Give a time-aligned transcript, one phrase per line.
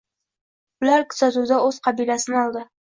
[0.85, 2.71] Ular kuzatuvida o’z qabilasini oldi.